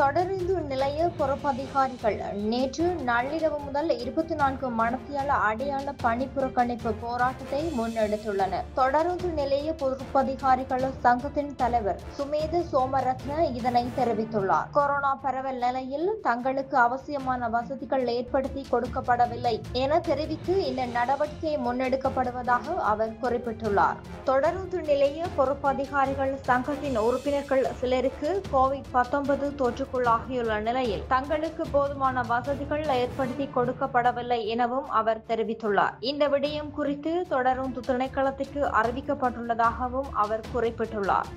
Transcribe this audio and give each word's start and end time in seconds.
தொடருந்து 0.00 0.54
நிலைய 0.66 1.10
பொறுப்பதிகாரிகள் 1.18 2.32
நேற்று 2.32 2.84
நள்ளிரவு 3.06 3.58
முதல் 3.64 3.98
இருபத்தி 3.98 4.34
நான்கு 4.34 4.68
மணத்தியால 4.70 5.26
அடையாள 5.26 5.92
பணி 5.92 6.26
புறக்கணிப்பு 6.36 6.94
போராட்டத்தை 7.00 7.72
முன்னெடுத்துள்ளனர். 7.78 8.64
தொடருந்து 8.76 9.28
நிலைய 9.32 9.74
பொறுப்பதிகாரிகள் 9.80 10.86
சங்கத்தின் 11.00 11.56
தலைவர் 11.56 12.00
சுமேத 12.18 12.62
சோமரத்ன 12.72 13.40
இதனை 13.54 13.84
தெரிவித்துள்ளார். 13.98 14.70
கொரோனா 14.72 15.14
பரவல் 15.14 15.58
நிலையில் 15.58 16.08
தங்களுக்கு 16.22 16.76
அவசியமான 16.76 17.48
வசதிகள் 17.48 18.06
ஏற்படுத்தி 18.06 18.64
கொடுக்கப்படவில்லை 18.70 19.54
என 19.72 20.00
தெரிவித்து 20.00 20.66
இந்த 20.66 20.86
நடவடிக்கை 20.86 21.56
முன்னெடுக்கப்படுவதாக 21.56 22.76
அவர் 22.94 23.14
குறிப்பிட்டுள்ளார். 23.22 24.00
தொடருந்து 24.24 24.80
நிலைய 24.80 25.26
பொறுப்பதிகாரிகள் 25.36 26.34
சங்கத்தின் 26.40 26.98
உறுப்பினர்கள் 26.98 27.66
சிலருக்கு 27.82 28.42
கோவிட் 28.52 28.90
பத்தொன்பது 28.90 29.54
தொற்று 29.54 29.88
பாதிப்புக்குள்ளாகியுள்ள 29.90 30.56
நிலையில் 30.66 31.06
தங்களுக்கு 31.12 31.64
போதுமான 31.72 32.22
வசதிகள் 32.32 32.84
ஏற்படுத்தி 32.96 33.46
கொடுக்கப்படவில்லை 33.56 34.38
எனவும் 34.54 34.88
அவர் 35.00 35.24
தெரிவித்துள்ளார். 35.30 35.96
இந்த 36.10 36.24
விடயம் 36.34 36.70
குறித்து 36.78 37.14
தொடரும் 37.34 37.74
திணைக்களத்திற்கு 37.88 38.62
அறிவிக்கப்பட்டுள்ளதாகவும் 38.80 40.10
அவர் 40.24 40.48
குறிப்பிட்டுள்ளார். 40.54 41.30